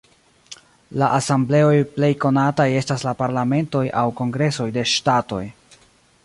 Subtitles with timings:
[1.01, 5.45] La asembleoj plej konataj estas la parlamentoj aŭ kongresoj de ŝtatoj.